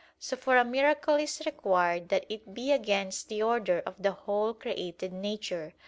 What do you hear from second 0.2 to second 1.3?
for a miracle